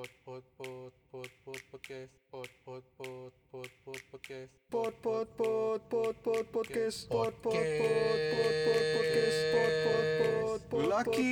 [0.00, 2.08] Pot pot pot pot pot podcast.
[2.32, 4.48] Pot pot pot pot pot podcast.
[4.72, 10.60] Pot pot pot pot pot podcast pot pot pot pot pot podcast pot pot pot
[10.72, 11.28] pot Laki.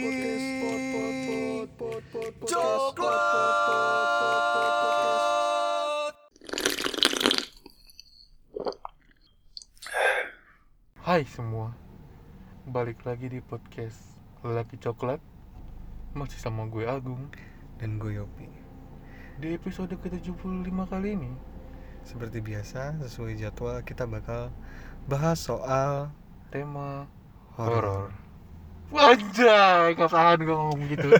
[0.60, 3.16] pot pot pot pot pot podcast Coklat.
[11.08, 11.72] Hai semua.
[12.68, 15.24] Balik lagi di podcast Lelaki Coklat.
[16.12, 17.32] Masih sama gue Agung.
[17.78, 18.57] Dan gue Yopi
[19.38, 21.30] Di episode ke-75 kali ini,
[22.02, 24.48] Seperti biasa sesuai jadwal kita bakal
[25.04, 26.08] bahas soal
[26.48, 27.04] tema
[27.54, 28.08] horor.
[28.88, 31.08] Wajah, gak tahan gue ngomong gitu.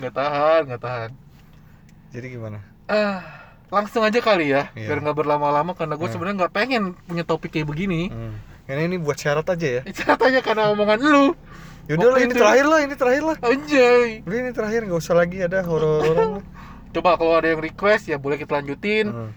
[0.00, 1.10] Gak tahan, gak tahan.
[2.10, 2.64] Jadi gimana?
[2.88, 3.20] Ah,
[3.68, 4.88] langsung aja kali ya, Iya.
[4.90, 6.10] biar nggak berlama-lama karena gue Hmm.
[6.10, 8.10] sebenarnya nggak pengen punya topik kayak begini.
[8.10, 8.34] Hmm.
[8.64, 11.36] Karena ini buat syarat aja ya Ceritanya karena omongan lu,
[11.88, 14.22] Yaudah lah ini terakhir lah ini terakhir lah anjay.
[14.22, 16.42] Udah ini terakhir nggak usah lagi ada horor-horor
[16.94, 19.06] Coba kalau ada yang request ya boleh kita lanjutin.
[19.08, 19.30] hmm.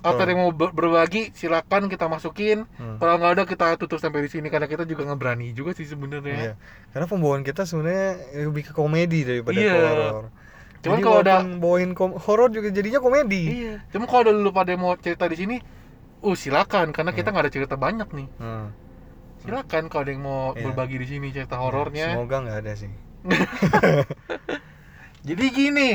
[0.00, 2.64] Atau ada yang mau ber- berbagi, silakan kita masukin.
[2.74, 2.96] Hmm.
[2.96, 5.82] Kalau nggak ada kita tutup sampai di sini karena kita juga nggak berani juga sih
[5.82, 5.92] Iya.
[5.92, 6.56] sebenarnya.
[6.88, 9.76] Karena pembawaan kita sebenarnya lebih ke komedi daripada Iya.
[9.76, 10.22] horor.
[10.80, 13.42] Cuman Jadi kalau ada bawain kom- horor juga jadinya komedi.
[13.60, 13.74] Iya.
[13.90, 15.56] Cuma kalau ada lu pada mau cerita di sini,
[16.18, 17.32] uh silakan karena kita Hmm.
[17.34, 18.28] nggak ada cerita banyak nih.
[18.36, 18.72] Hmm.
[19.40, 20.68] Silakan kalau ada yang mau Iya.
[20.68, 22.12] berbagi di sini cerita horornya.
[22.12, 22.92] Semoga nggak ada sih.
[25.28, 25.90] Jadi gini,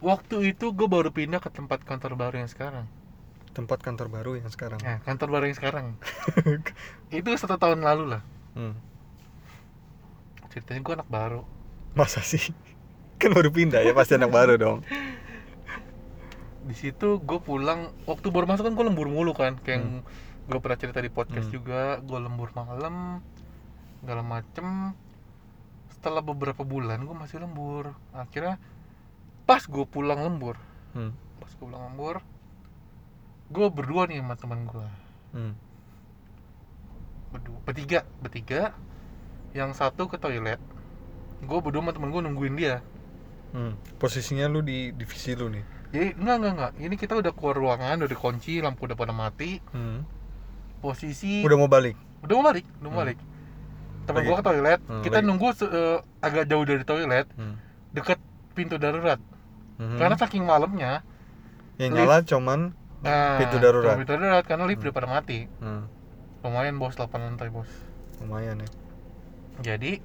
[0.00, 2.84] waktu itu gue baru pindah ke tempat kantor baru yang sekarang.
[3.52, 4.80] Tempat kantor baru yang sekarang.
[4.80, 5.86] Nah, kantor baru yang sekarang.
[7.12, 8.22] itu satu tahun lalu lah.
[8.56, 8.76] Hmm.
[10.52, 11.40] Ceritanya gue anak baru.
[11.92, 12.52] Masa sih?
[13.20, 14.78] Kan baru pindah ya pasti anak baru dong.
[16.62, 19.56] Di situ gue pulang, waktu baru masuk kan gue lembur mulu kan.
[19.64, 19.88] Kayak yang
[20.42, 21.54] gue pernah cerita di podcast Hmm.
[21.54, 23.22] juga, gue lembur malam,
[23.98, 24.92] segala macem.
[25.88, 27.94] Setelah beberapa bulan gue masih lembur.
[28.10, 28.58] Akhirnya
[29.42, 30.58] pas gue pulang lembur,
[30.92, 31.14] Hmm.
[31.38, 32.22] pas gue pulang lembur,
[33.48, 34.88] gue berdua nih sama teman gue.
[35.32, 35.54] Hmm.
[37.32, 38.76] berdua bertiga bertiga
[39.52, 40.60] yang satu ke toilet
[41.40, 42.84] gue berdua sama temen gue nungguin dia
[43.52, 43.76] Hmm.
[43.96, 45.64] Posisinya lu di divisi lu nih.
[45.88, 49.64] jadi enggak enggak enggak ini kita udah keluar ruangan udah dikunci lampu udah pada mati
[49.72, 50.04] Hmm.
[50.82, 51.94] Posisi Udah mau balik.
[52.20, 53.02] udah mau balik udah mau Hmm.
[53.06, 53.18] balik
[54.02, 57.54] temen Lagi- gue ke toilet Hmm, kita lagi- nunggu eh, agak jauh dari toilet Hmm.
[57.92, 58.18] deket
[58.52, 59.22] pintu darurat
[59.74, 59.96] Hmm.
[59.96, 61.06] karena saking malamnya
[61.76, 63.94] yang nyala cuman nah, Pintu darurat.
[63.94, 64.86] pintu darurat karena lift Hmm.
[64.86, 65.82] udah pada mati hmm,
[66.42, 67.70] lumayan bos 8 lantai bos
[68.18, 68.68] lumayan ya.
[69.64, 70.02] jadi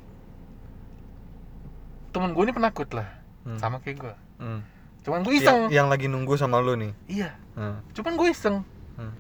[2.10, 3.08] temen gue ini penakut lah
[3.44, 3.58] Hmm.
[3.58, 4.62] sama kayak gue Hmm.
[5.02, 6.92] cuman gue Yang, iseng yang lagi nunggu sama lu nih.
[7.08, 7.80] iya Hmm.
[7.94, 8.62] cuman gue iseng
[8.96, 9.14] Hmm.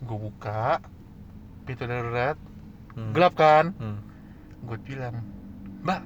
[0.00, 0.80] Gue buka
[1.68, 2.36] pintu darurat.
[2.90, 3.14] Hmm.
[3.14, 3.70] gelap kan?
[3.78, 4.02] Hmm.
[4.60, 5.24] gue bilang
[5.80, 6.04] mbak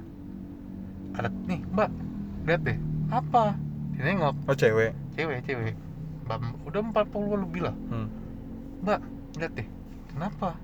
[1.17, 1.89] ada nih mbak
[2.45, 2.77] lihat deh
[3.09, 3.57] apa?
[3.95, 4.35] Dia nengok.
[4.45, 4.91] Oh cewek.
[5.15, 5.75] cewek cewek.
[6.27, 7.75] Mbak udah 40 lebih lah.
[7.89, 8.07] Hmm.
[8.83, 8.99] mbak
[9.39, 9.67] lihat deh
[10.13, 10.55] kenapa?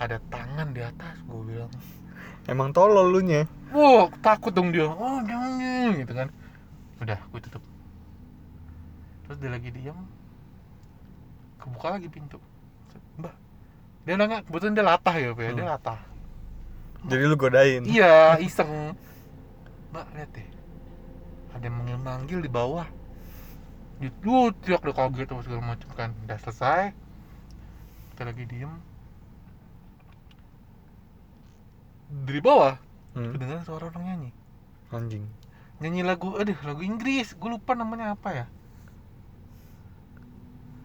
[0.00, 1.72] Ada tangan di atas gue bilang.
[2.50, 3.46] Emang tolol lu nya.
[3.70, 4.90] wow takut dong dia.
[4.90, 6.28] Oh jangan gitu kan.
[6.98, 7.62] Udah gue tutup.
[9.28, 10.21] Terus dia lagi diam
[11.62, 12.38] kebuka lagi pintu.
[13.16, 13.34] Mbak
[14.02, 15.50] dia nanya kebetulan dia latah ya Pak, ya.
[15.54, 15.72] dia Hmm.
[15.78, 16.00] latah.
[17.02, 17.82] Jadi lu godain.
[17.86, 18.94] iya iseng.
[19.94, 20.48] Mbak lihat deh.
[21.54, 22.86] Ada yang manggil manggil di bawah.
[24.02, 26.10] Itu teriak udah kaget apa segala macam kan.
[26.26, 26.90] Udah selesai.
[28.10, 28.72] Kita lagi diem.
[32.12, 32.76] Dari bawah
[33.12, 33.32] Hmm.
[33.36, 34.30] kedengaran suara orang nyanyi.
[34.90, 35.24] Anjing.
[35.82, 37.34] nyanyi lagu aduh lagu Inggris.
[37.34, 38.46] Gue lupa namanya apa ya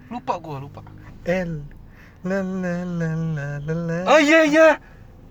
[0.07, 0.81] lupa gue lupa
[1.28, 1.51] L
[2.23, 3.97] la la la la la la.
[4.07, 4.68] oh iya iya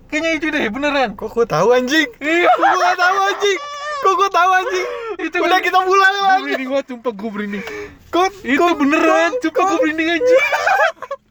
[0.06, 2.06] kayaknya itu deh beneran Kok gua tahu anjing?
[2.22, 3.58] iya Kok gua tahu anjing?
[3.98, 4.86] Kok gua tahu anjing?
[5.16, 6.36] itu Udah kita pulang gue lah.
[6.38, 7.64] merinding banget sumpah gue merinding
[8.06, 10.36] Kok itu beneran sumpah gue merinding aja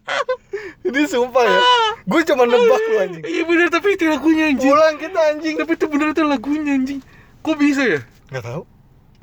[0.86, 1.60] ini sumpah ya.
[2.04, 3.24] Gue cuma nebak lu anjing.
[3.24, 5.56] iya bener tapi itu lagunya anjing Pulang kita anjing.
[5.56, 7.00] tapi itu bener itu lagunya anjing
[7.40, 8.62] kok bisa ya Nggak tahu.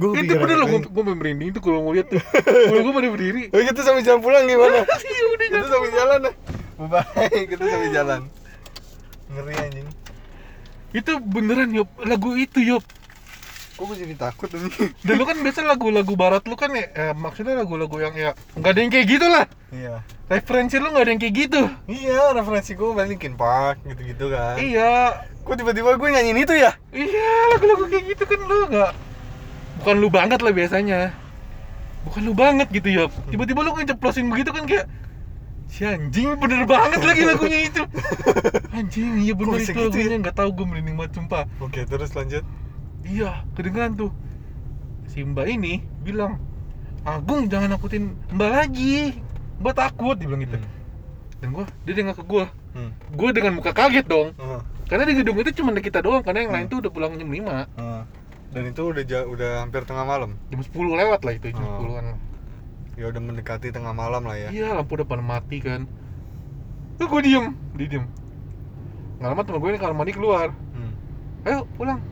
[0.03, 3.09] Gue itu bener loh gue gue merinding itu kalau mau lihat tuh kalau gue pada
[3.09, 4.83] berdiri Oh, kita sambil jalan pulang gimana?
[5.07, 6.35] iya udah kita sambil jalan dah.
[6.83, 8.21] Bye, kita sambil jalan.
[9.29, 9.89] Ngeri anjing.
[10.93, 12.85] itu beneran yop lagu itu yop
[13.73, 14.93] Kok gue jadi takut anjing?
[14.99, 18.69] dan lu kan biasa lagu-lagu barat lu kan ya eh, maksudnya lagu-lagu yang ya nggak
[18.69, 20.05] ada yang kayak gitu lah Iya.
[20.29, 24.61] referensi lu nggak ada yang kayak gitu Iya, referensi gue balikin Park gitu-gitu kan.
[24.61, 26.77] iya Kok tiba-tiba gue nyanyiin itu ya?
[26.93, 28.93] iya lagu-lagu kayak gitu kan lu nggak
[29.83, 31.11] bukan lu banget lah biasanya
[32.03, 34.87] bukan lu banget gitu ya tiba-tiba lu ngeceplosin begitu kan kayak
[35.67, 37.83] si anjing bener banget lagi lagunya itu
[38.77, 39.87] anjing iya bener Kok itu gitu ya?
[40.07, 42.45] lagunya nggak tahu gue merinding banget sumpah Oke, terus lanjut.
[43.03, 44.11] iya kedengeran tuh
[45.07, 46.39] si mbak ini bilang
[47.03, 49.19] Agung jangan nakutin mbak lagi
[49.59, 50.71] mbak takut dia bilang gitu Hmm.
[51.43, 52.95] dan gua dia dengar ke gua Hmm.
[53.13, 56.53] gua dengan muka kaget dong Oh, karena di gedung itu cuma kita doang karena yang
[56.53, 56.71] lain Hmm.
[56.71, 58.03] tuh udah pulang jam 5 oh.
[58.53, 60.37] Dan itu udah udah hampir tengah malam.
[60.49, 61.81] jam 10 lewat lah itu jam Oh.
[61.83, 62.21] 10-an
[62.93, 64.49] Ya udah mendekati tengah malam lah ya.
[64.49, 65.89] iya lampu pada mati kan
[66.95, 68.05] Terus gue diem, dia diem
[69.17, 70.93] Nggak lama temen gue ini kamar mandi keluar Hmm.
[71.43, 72.05] Ayo pulang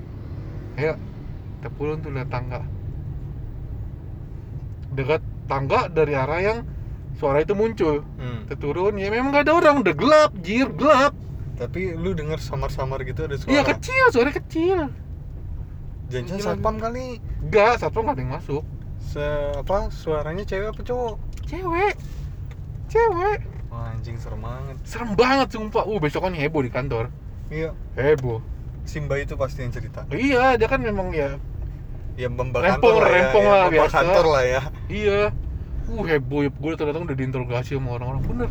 [0.74, 0.96] Ayo
[1.54, 2.64] Kita pulang tuh lihat tangga
[4.90, 6.58] Dekat tangga dari arah yang
[7.12, 8.44] suara itu muncul Hmm.
[8.44, 11.12] Kita turun, ya memang gak ada orang, udah gelap, jir, gelap
[11.54, 13.52] Tapi lu denger samar-samar gitu ada suara.
[13.52, 14.88] Iya kecil, suara kecil
[16.10, 17.22] Jangan satpam kali.
[17.40, 18.62] Enggak, satpam gak ada yang masuk
[19.00, 19.22] Se
[19.54, 21.14] apa suaranya cewek apa cowok?
[21.46, 21.94] Cewek
[22.86, 23.38] Cewek
[23.70, 24.76] Wah, anjing serem banget.
[24.82, 27.08] Serem banget sumpah, uh besokan heboh di kantor
[27.48, 27.70] Iya.
[27.94, 28.42] Heboh
[28.82, 30.02] Simba itu pasti yang cerita.
[30.10, 31.38] Iya, dia kan memang ya
[32.14, 33.14] Ya membak Rempong, kantor lah ya.
[33.16, 33.94] rempong ya, lah, biasa.
[33.94, 34.60] kantor lah ya.
[34.86, 35.20] Iya.
[35.86, 38.50] Uh heboh ya, gue ternyata udah diinterogasi sama orang-orang bener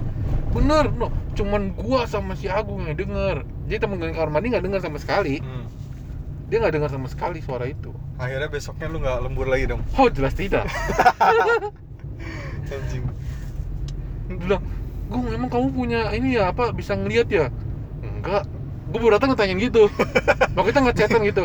[0.50, 1.08] Bener, no.
[1.38, 4.98] cuman gua sama si Agung yang denger Jadi temen gue kamar mandi gak denger sama
[4.98, 5.68] sekali Hmm.
[6.50, 9.80] Dia gak denger sama sekali suara itu Akhirnya besoknya lu nggak lembur lagi dong.
[9.96, 10.68] Oh jelas tidak
[12.74, 13.02] Anjing.
[14.30, 14.62] Bilang,
[15.10, 17.50] Gung emang kamu punya ini ya, apa, bisa ngeliat ya?
[18.04, 18.46] Enggak
[18.90, 19.88] Gue baru datang ngetanyain gitu
[20.58, 21.44] Makanya kita ngechatan gitu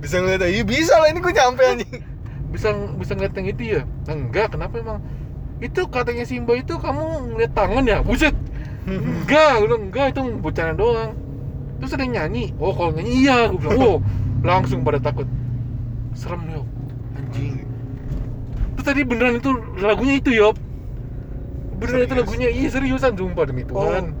[0.00, 2.00] Bisa ngeliat iya bisa lah ini gue nyampe anjing.
[2.54, 3.82] Bisa bisa ngeliat yang itu ya?
[4.08, 4.98] Enggak, kenapa emang?
[5.58, 7.98] Itu katanya Simba itu kamu ngeliat tangan ya?
[8.00, 8.32] Buset
[8.88, 11.12] Enggak, gue bilang enggak itu bercanda doang
[11.82, 13.98] Terus ada yang nyanyi Oh kalau nyanyi iya, gue bilang Oh
[14.42, 15.26] langsung pada takut.
[16.12, 16.68] Serem yop
[17.16, 17.64] Anjing.
[18.76, 19.50] Terus tadi beneran itu
[19.80, 20.56] lagunya itu yop.
[21.78, 22.22] Beneran itu Serius?
[22.26, 22.48] lagunya.
[22.52, 24.12] Iya seriusan sumpah demi Tuhan.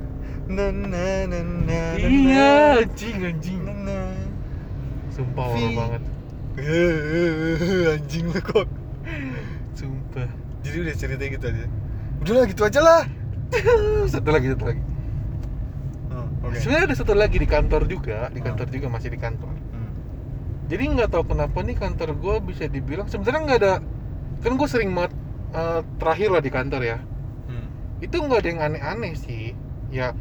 [0.48, 0.88] Na na
[1.24, 3.60] na na na, Iya anjing anjing.
[3.64, 3.98] Na, na.
[5.12, 6.02] Sumpah horor banget.
[6.60, 8.68] Eh, anjing lu kok.
[9.72, 10.28] Sumpah.
[10.62, 11.64] Jadi udah cerita gitu aja.
[12.22, 13.02] Udah lah gitu aja lah.
[14.12, 14.82] Satu lagi satu lagi.
[16.12, 16.56] Oh, Oke.
[16.60, 18.28] Sebenarnya ada satu lagi di kantor juga.
[18.32, 19.52] Di kantor juga masih di kantor.
[20.72, 23.74] Jadi nggak tahu kenapa nih kantor gue bisa dibilang sebenarnya nggak ada
[24.40, 25.12] kan gue sering banget
[25.52, 26.98] eh, terakhir lah di kantor ya
[27.42, 27.68] Hmm.
[28.00, 29.52] itu nggak ada yang aneh-aneh sih
[29.90, 30.16] ya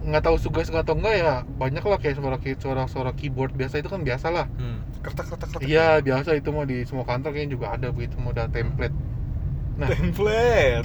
[0.00, 3.86] nggak tahu tugas atau enggak ya banyak lah kayak suara suara suara keyboard biasa itu
[3.86, 4.82] kan biasa lah Hmm.
[5.00, 5.64] Kertak kertak kertak.
[5.64, 8.92] iya biasa itu mah di semua kantor kayaknya juga ada begitu modal template
[9.76, 10.84] nah Template.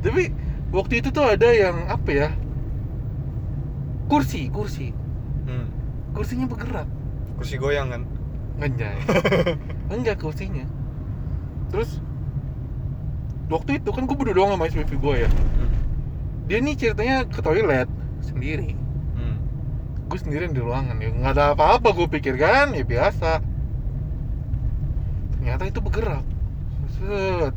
[0.00, 0.22] tapi
[0.70, 2.28] waktu itu tuh ada yang apa ya
[4.06, 4.92] kursi kursi
[5.40, 5.66] Hmm.
[6.12, 6.88] Kursinya bergerak
[7.40, 8.02] Kursi goyang kan.
[8.60, 9.00] Enggak.
[9.96, 10.68] Enggak kursinya.
[11.72, 12.04] Terus
[13.48, 15.30] waktu itu kan gue berdua doang sama SPV gue ya.
[15.32, 15.72] Hmm.
[16.44, 17.88] Dia nih ceritanya ke toilet
[18.20, 18.76] sendiri.
[19.16, 19.40] Hmm.
[20.12, 21.08] Gue sendirian di ruangan ya.
[21.16, 23.40] Nggak ada apa-apa gue pikir kan ya biasa.
[25.40, 26.24] Ternyata itu bergerak.
[27.00, 27.56] Set.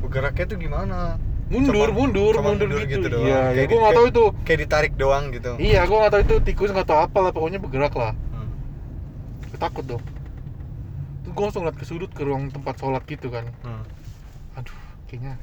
[0.00, 1.20] Bergeraknya tuh gimana?
[1.50, 2.94] Mundur, Cuma- mundur, cuma mundur, mundur gitu.
[2.96, 3.26] gitu doang.
[3.26, 4.24] Iya, ya Kayak gue nggak tahu itu.
[4.40, 5.50] Kayak ditarik doang gitu.
[5.58, 7.30] Iya, gue nggak tahu itu tikus nggak tahu apa lah.
[7.30, 8.12] Pokoknya bergerak lah.
[8.28, 8.48] Hmm.
[9.44, 10.02] Gue takut dong.
[11.20, 13.44] Terus gue langsung liat ke sudut ke ruang tempat sholat gitu kan.
[13.60, 13.82] Hmm.
[14.52, 14.74] aduh
[15.06, 15.38] kayaknya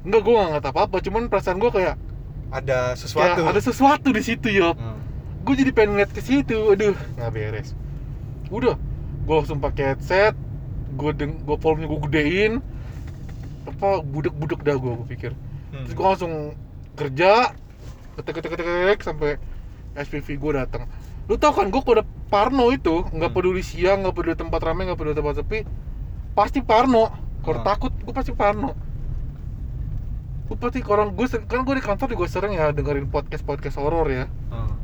[0.00, 1.96] enggak gue nggak ngeliat apa-apa cuman perasaan gue kayak
[2.50, 3.40] Ada kayak sesuatu.
[3.42, 5.00] ada sesuatu di situ yop Hmm.
[5.42, 7.72] gue jadi pengen ngeliat ke situ aduh nggak beres
[8.48, 8.76] udah
[9.20, 10.36] gue langsung pakai headset
[10.92, 12.52] gue deng gue volumenya gue gedein
[13.70, 15.32] apa budek-budek dah gue gue pikir
[15.70, 15.82] Hmm.
[15.82, 16.32] terus gue langsung
[16.92, 17.54] kerja
[18.16, 19.30] ketek ketek ketek ketek sampai
[19.94, 20.90] SPV gue datang
[21.24, 23.36] lu tau kan gue udah parno itu nggak Hmm.
[23.36, 25.62] peduli siang nggak peduli tempat ramai nggak peduli tempat sepi
[26.32, 27.68] pasti parno kalau Hmm.
[27.68, 28.74] takut gue pasti parno
[30.44, 34.06] gue pasti orang gue kan gue di kantor juga sering ya dengerin podcast podcast horor
[34.06, 34.74] ya Hmm.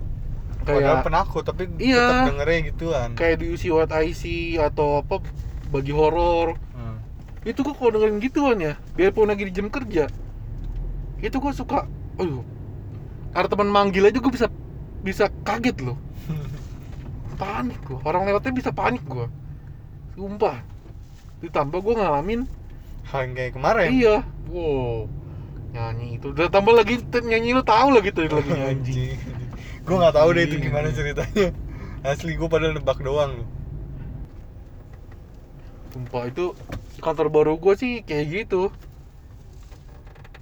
[0.63, 2.07] Padahal kayak penakut tapi Iya.
[2.07, 3.09] tetap dengernya gituan.
[3.15, 5.19] kayak di UC What I See atau apa
[5.69, 6.86] bagi horor Hmm.
[7.47, 10.11] Itu gue kalau dengerin gituan ya biarpun lagi di jam kerja
[11.23, 11.87] itu gue suka
[12.19, 12.43] aduh
[13.31, 14.51] ada teman manggil aja gue bisa
[15.01, 15.95] bisa kaget loh
[17.41, 19.31] panik gue orang lewatnya bisa panik gue
[20.19, 20.59] sumpah
[21.39, 22.43] ditambah gue ngalamin
[23.07, 23.89] Hal yang kayak kemarin.
[23.95, 24.17] iya
[24.51, 25.07] wow
[25.71, 29.15] nyanyi itu udah tambah lagi nyanyi lo tau lah gitu lagi nyanyi
[29.87, 30.67] gue nggak tahu deh itu Anjing.
[30.67, 31.47] gimana ceritanya.
[32.03, 33.47] Asli gue pada nebak doang loh.
[35.97, 36.53] Sumpah itu
[37.01, 38.69] kantor baru gue sih kayak gitu.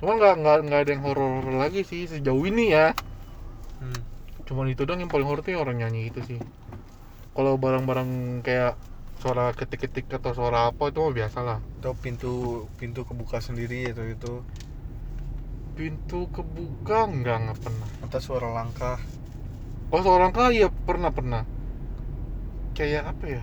[0.03, 2.91] Cuma nggak nggak nggak ada yang horor lagi sih sejauh ini ya.
[3.79, 4.03] Hmm.
[4.45, 6.41] cuman itu dong yang paling horor tuh orang nyanyi itu sih.
[7.39, 8.75] Kalau barang-barang kayak
[9.23, 11.59] suara ketik-ketik atau suara apa itu mah biasa lah.
[11.79, 14.33] Atau pintu pintu kebuka sendiri atau itu
[15.79, 17.89] pintu kebuka enggak nggak pernah.
[18.03, 18.99] Atau suara langkah.
[19.95, 21.47] oh seorang kali ya pernah pernah.
[22.75, 23.43] Kayak apa ya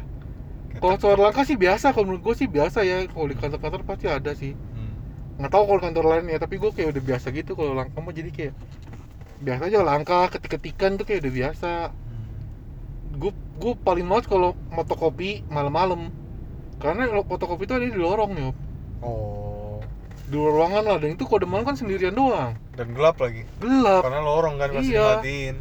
[0.78, 3.04] kalau tak- suara langka sih biasa kalau menurut gue sih biasa ya.
[3.06, 4.54] Kalau di kantor-kantor pasti ada sih.
[4.54, 4.94] Hmm.
[5.36, 8.12] nggak tahu kalau kantor lain ya tapi gue kayak udah biasa gitu kalau langka mah.
[8.12, 8.54] Jadi kayak
[9.42, 11.72] biasa aja langka ketik-ketikan tuh kayak udah biasa.
[11.90, 12.26] Hmm.
[13.18, 16.14] gue gue paling males kalau fotokopi malam-malam.
[16.78, 18.44] Karena lo- fotokopi itu ada di lorong nih
[19.02, 19.78] oh.
[20.26, 20.98] Di ruangan lah.
[20.98, 22.56] Dan itu kalau udah malam kan sendirian doang.
[22.74, 23.44] Dan gelap lagi.
[23.58, 24.02] Gelap.
[24.02, 25.20] Karena lorong kan masih Iya.
[25.20, 25.56] dimatiin.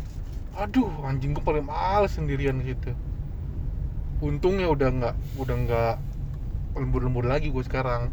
[0.52, 2.93] Aduh anjing gue paling males sendirian di situ
[4.21, 5.95] untungnya udah nggak udah nggak
[6.77, 8.12] lembur-lembur lagi gue sekarang.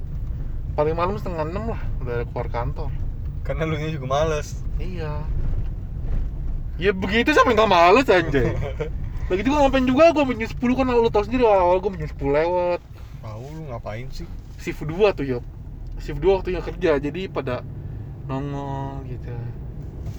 [0.73, 2.91] Paling malam setengah enam lah udah keluar kantor.
[3.43, 4.63] Karena lu nya juga males.
[4.79, 5.23] Iya.
[6.77, 8.55] Ya begitu sampai nggak males anjay.
[9.29, 12.39] Lagi juga ngapain juga gue jam 10 kan lu tau sendiri awal gue jam 10
[12.43, 12.79] lewat.
[13.19, 14.27] Tahu lu ngapain sih?
[14.63, 15.43] Shift 2 tuh yop.
[15.99, 17.65] Shift 2 waktunya kerja jadi pada
[18.27, 19.31] nongol gitu.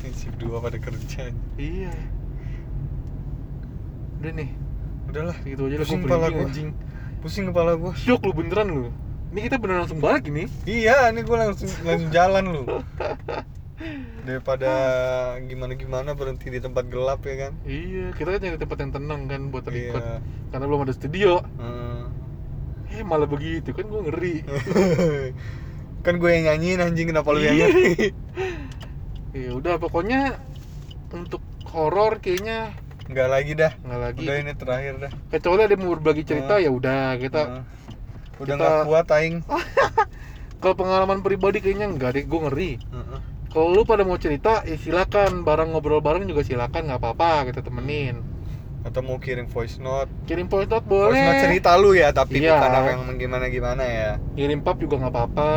[0.08, 1.28] Shift dua pada kerja?
[1.60, 1.92] Iya.
[4.18, 4.50] Udah nih
[5.08, 6.44] udahlah gitu aja lah gue Pusing kepala gua.
[6.44, 6.68] anjing.
[7.18, 7.92] Pusing kepala gua.
[7.94, 8.84] Syok lu beneran lu.
[9.28, 10.44] Ini kita beneran langsung balik ini.
[10.62, 12.62] Iya ini gua langsung langsung jalan lu.
[14.22, 14.70] Daripada
[15.40, 17.52] gimana gimana berhenti di tempat gelap ya kan?
[17.62, 19.98] Iya kita kan nyari tempat yang tenang kan buat record.
[19.98, 20.16] Iya
[20.48, 21.40] Karena belum ada studio.
[21.56, 22.02] Heeh.
[22.90, 24.36] Eh malah begitu kan gue ngeri.
[25.98, 27.66] Kan gue yang nyanyiin anjing kenapa lu yang Iya.
[27.66, 27.90] nyanyi
[29.44, 30.38] Ya udah pokoknya
[31.10, 32.70] Untuk horor kayaknya
[33.08, 33.72] nggak lagi dah.
[33.78, 34.22] Nggak lagi.
[34.22, 35.10] Udah ini terakhir dah.
[35.28, 36.60] Kecuali ada mau berbagi cerita Nah.
[36.60, 37.62] ya udah kita Heeh.
[38.38, 39.36] udah kita- nggak kuat aing.
[40.60, 42.70] Kalau pengalaman pribadi kayaknya enggak deh gue ngeri.
[42.78, 43.20] Heeh.
[43.48, 45.40] Kalau lu pada mau cerita ya silakan.
[45.40, 48.20] Barang ngobrol bareng juga silakan nggak apa-apa kita temenin.
[48.80, 50.08] Atau mau kirim voice note.
[50.24, 51.24] Kirim voice note voice boleh.
[51.24, 52.54] note cerita lu ya tapi Iya.
[52.54, 54.10] bukan apa yang gimana gimana ya.
[54.32, 55.50] Kirim pap juga nggak apa-apa.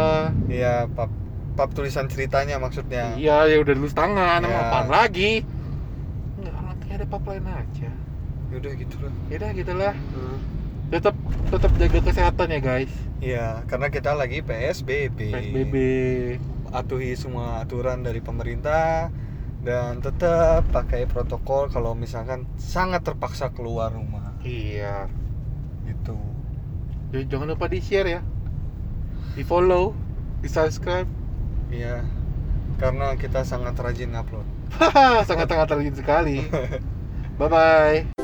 [0.47, 1.11] Iya pap
[1.51, 3.11] pap tulisan ceritanya maksudnya.
[3.13, 4.63] Iya, ya udah tulis tangan, emang Ya.
[4.65, 5.43] apaan lagi?
[7.01, 7.89] Ada pap lain aja.
[8.53, 9.93] yaudah gitu lah Ya udah gitulah.
[10.93, 11.17] Tetap
[11.49, 12.93] tetap jaga kesehatan ya, guys.
[13.17, 15.33] Iya, karena kita lagi PSBB.
[15.33, 15.75] PSBB.
[16.69, 19.09] Atuhi semua aturan dari pemerintah
[19.65, 24.37] dan tetap pakai protokol kalau misalkan sangat terpaksa keluar rumah.
[24.45, 25.09] Iya.
[25.89, 26.21] Gitu.
[27.17, 28.21] Jadi jangan lupa di-share ya.
[29.33, 29.97] Di-follow,
[30.45, 31.09] di-subscribe.
[31.73, 32.05] Iya.
[32.77, 34.60] Karena kita sangat rajin upload.
[34.79, 36.35] Haha, sangat-sangat rajin sekali.
[37.39, 38.20] Bye bye.